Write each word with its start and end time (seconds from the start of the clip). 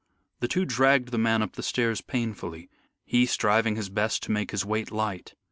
The 0.39 0.47
two 0.47 0.65
dragged 0.65 1.09
the 1.09 1.19
man 1.19 1.43
up 1.43 1.53
the 1.53 1.61
stairs 1.61 2.01
painfully, 2.01 2.71
he 3.05 3.27
striving 3.27 3.75
his 3.75 3.89
best 3.89 4.23
to 4.23 4.31
make 4.31 4.49
his 4.49 4.65
weight 4.65 4.89
light. 4.89 5.35